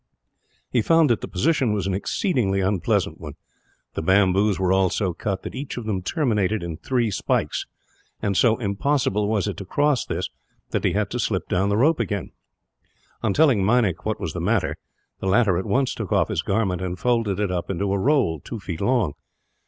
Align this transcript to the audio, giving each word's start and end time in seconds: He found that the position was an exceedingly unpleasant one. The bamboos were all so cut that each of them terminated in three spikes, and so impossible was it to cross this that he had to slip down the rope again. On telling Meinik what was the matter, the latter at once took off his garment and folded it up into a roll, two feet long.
He 0.71 0.81
found 0.81 1.11
that 1.11 1.21
the 1.21 1.27
position 1.27 1.73
was 1.73 1.85
an 1.85 1.93
exceedingly 1.93 2.59
unpleasant 2.59 3.21
one. 3.21 3.35
The 3.93 4.01
bamboos 4.01 4.59
were 4.59 4.73
all 4.73 4.89
so 4.89 5.13
cut 5.13 5.43
that 5.43 5.53
each 5.53 5.77
of 5.77 5.85
them 5.85 6.01
terminated 6.01 6.63
in 6.63 6.77
three 6.77 7.11
spikes, 7.11 7.67
and 8.19 8.35
so 8.35 8.57
impossible 8.57 9.29
was 9.29 9.47
it 9.47 9.57
to 9.57 9.63
cross 9.65 10.03
this 10.03 10.31
that 10.71 10.85
he 10.85 10.93
had 10.93 11.11
to 11.11 11.19
slip 11.19 11.47
down 11.47 11.69
the 11.69 11.77
rope 11.77 11.99
again. 11.99 12.31
On 13.21 13.31
telling 13.31 13.63
Meinik 13.63 14.03
what 14.03 14.19
was 14.19 14.33
the 14.33 14.39
matter, 14.41 14.79
the 15.19 15.27
latter 15.27 15.55
at 15.55 15.67
once 15.67 15.93
took 15.93 16.11
off 16.11 16.29
his 16.29 16.41
garment 16.41 16.81
and 16.81 16.97
folded 16.97 17.39
it 17.39 17.51
up 17.51 17.69
into 17.69 17.93
a 17.93 17.99
roll, 17.99 18.39
two 18.39 18.59
feet 18.59 18.81
long. 18.81 19.13